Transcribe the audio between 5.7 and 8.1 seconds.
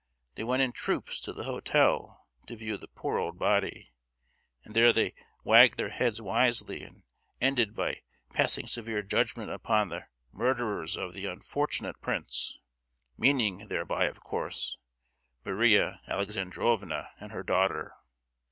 their heads wisely and ended by